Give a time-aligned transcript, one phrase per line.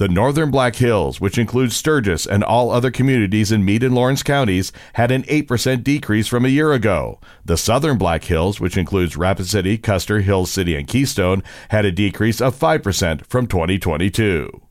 [0.00, 4.22] The Northern Black Hills, which includes Sturgis and all other communities in Meade and Lawrence
[4.22, 7.20] counties, had an 8% decrease from a year ago.
[7.44, 11.92] The Southern Black Hills, which includes Rapid City, Custer, Hills City, and Keystone, had a
[11.92, 14.62] decrease of 5% from 2022.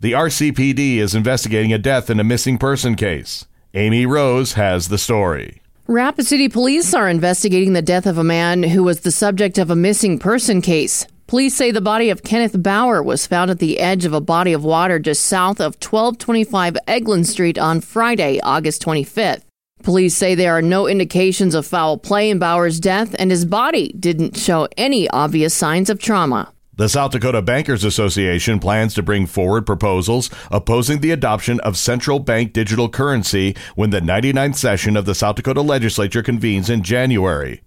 [0.00, 3.44] The RCPD is investigating a death in a missing person case.
[3.74, 5.60] Amy Rose has the story.
[5.88, 9.70] Rapid City police are investigating the death of a man who was the subject of
[9.70, 11.06] a missing person case.
[11.32, 14.52] Police say the body of Kenneth Bauer was found at the edge of a body
[14.52, 19.40] of water just south of 1225 Eglin Street on Friday, August 25th.
[19.82, 23.94] Police say there are no indications of foul play in Bauer's death, and his body
[23.98, 26.52] didn't show any obvious signs of trauma.
[26.76, 32.18] The South Dakota Bankers Association plans to bring forward proposals opposing the adoption of central
[32.18, 37.62] bank digital currency when the 99th session of the South Dakota legislature convenes in January.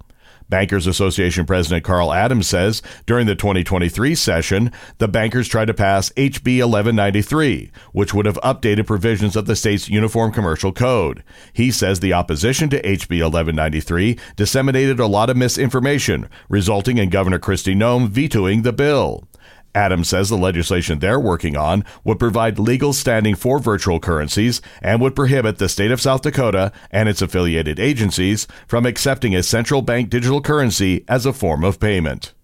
[0.49, 6.11] Bankers Association President Carl Adams says during the 2023 session, the bankers tried to pass
[6.11, 11.23] HB 1193, which would have updated provisions of the state's Uniform Commercial Code.
[11.53, 17.39] He says the opposition to HB 1193 disseminated a lot of misinformation, resulting in Governor
[17.39, 19.24] Kristi Noem vetoing the bill.
[19.75, 25.01] Adams says the legislation they're working on would provide legal standing for virtual currencies and
[25.01, 29.81] would prohibit the state of South Dakota and its affiliated agencies from accepting a central
[29.81, 32.34] bank digital currency as a form of payment.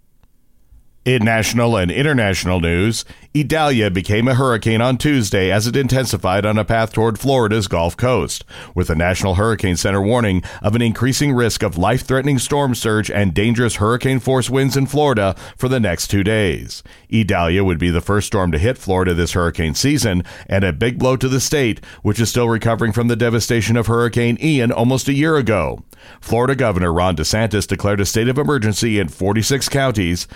[1.04, 6.60] In national and international news, Idalia became a hurricane on Tuesday as it intensified on
[6.60, 8.46] a path toward Florida's Gulf Coast,
[8.76, 13.10] with the National Hurricane Center warning of an increasing risk of life threatening storm surge
[13.10, 16.84] and dangerous hurricane force winds in Florida for the next two days.
[17.12, 21.00] Idalia would be the first storm to hit Florida this hurricane season and a big
[21.00, 25.08] blow to the state, which is still recovering from the devastation of Hurricane Ian almost
[25.08, 25.82] a year ago.
[26.20, 30.28] Florida Governor Ron DeSantis declared a state of emergency in 46 counties.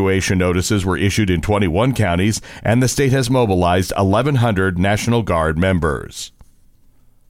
[0.00, 5.58] Evacuation notices were issued in 21 counties, and the state has mobilized 1,100 National Guard
[5.58, 6.32] members.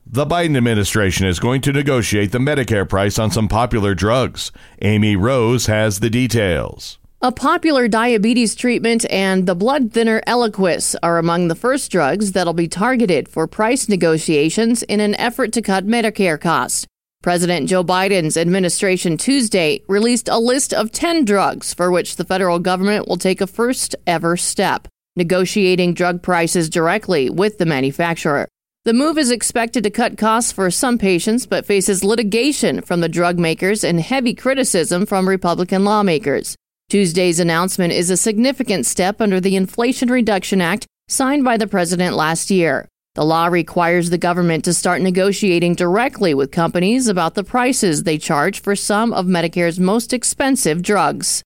[0.07, 4.53] The Biden administration is going to negotiate the Medicare price on some popular drugs.
[4.83, 7.01] Amy Rose has the details.
[7.21, 12.53] A popular diabetes treatment and the blood thinner Eliquis are among the first drugs that'll
[12.53, 16.87] be targeted for price negotiations in an effort to cut Medicare costs.
[17.23, 22.59] President Joe Biden's administration Tuesday released a list of 10 drugs for which the federal
[22.59, 28.49] government will take a first ever step, negotiating drug prices directly with the manufacturer.
[28.87, 33.09] The move is expected to cut costs for some patients, but faces litigation from the
[33.11, 36.57] drug makers and heavy criticism from Republican lawmakers.
[36.89, 42.17] Tuesday's announcement is a significant step under the Inflation Reduction Act signed by the president
[42.17, 42.89] last year.
[43.21, 48.17] The law requires the government to start negotiating directly with companies about the prices they
[48.17, 51.43] charge for some of Medicare's most expensive drugs.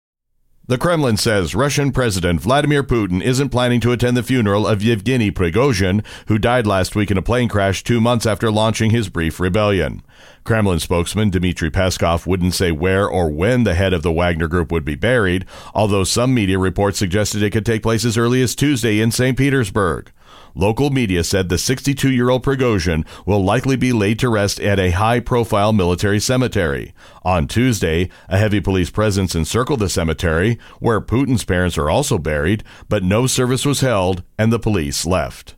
[0.69, 5.33] The Kremlin says Russian President Vladimir Putin isn't planning to attend the funeral of Yevgeny
[5.33, 9.41] Prigozhin, who died last week in a plane crash two months after launching his brief
[9.41, 10.01] rebellion.
[10.45, 14.71] Kremlin spokesman Dmitry Peskov wouldn't say where or when the head of the Wagner Group
[14.71, 18.55] would be buried, although some media reports suggested it could take place as early as
[18.55, 19.37] Tuesday in St.
[19.37, 20.13] Petersburg.
[20.55, 24.79] Local media said the 62 year old Prigozhin will likely be laid to rest at
[24.79, 26.95] a high profile military cemetery.
[27.23, 32.63] On Tuesday, a heavy police presence encircled the cemetery, where Putin's parents are also buried,
[32.89, 35.57] but no service was held and the police left.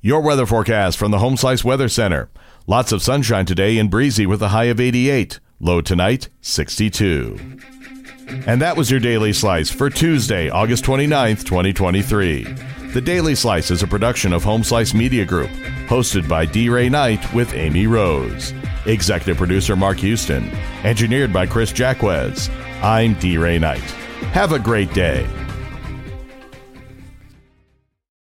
[0.00, 2.28] Your weather forecast from the Home Slice Weather Center.
[2.66, 5.38] Lots of sunshine today and breezy with a high of 88.
[5.60, 7.38] Low tonight, 62.
[8.46, 12.71] And that was your Daily Slice for Tuesday, August 29th, 2023.
[12.92, 15.48] The Daily Slice is a production of Home Slice Media Group,
[15.88, 16.68] hosted by D.
[16.68, 18.52] Ray Knight with Amy Rose.
[18.84, 20.50] Executive producer Mark Houston.
[20.84, 22.50] Engineered by Chris Jacquez.
[22.82, 23.38] I'm D.
[23.38, 23.80] Ray Knight.
[24.34, 25.26] Have a great day.